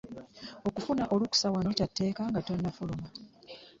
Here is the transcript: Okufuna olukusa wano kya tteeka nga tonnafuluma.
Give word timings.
Okufuna 0.67 1.03
olukusa 1.13 1.47
wano 1.53 1.69
kya 1.77 1.87
tteeka 1.89 2.21
nga 2.29 2.39
tonnafuluma. 2.47 3.07